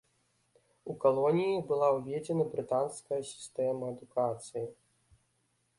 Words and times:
У 0.93 0.95
калоніі 1.03 1.57
была 1.73 1.87
ўведзена 1.97 2.43
брытанская 2.55 3.21
сістэма 3.35 3.83
адукацыі. 3.95 4.65